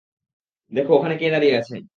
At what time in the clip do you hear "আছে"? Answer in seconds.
1.57-1.75